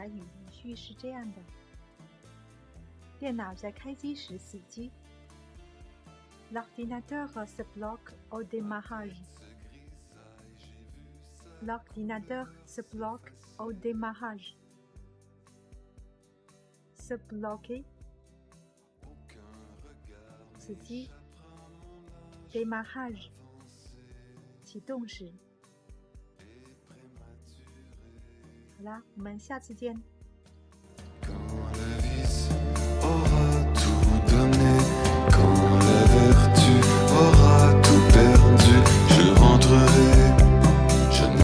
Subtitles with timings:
[0.00, 1.38] 达语语序是这样的：
[3.18, 4.90] 电脑在开机时死机。
[6.52, 9.16] L'ordinateur se bloque au démarrage.
[11.62, 14.54] L'ordinateur se bloque au démarrage.
[16.94, 17.84] Se bloquer.
[20.58, 21.10] 死机。
[22.52, 23.30] Démarrage.
[24.62, 25.32] 启动时。
[28.81, 30.01] 啦，我们下次见。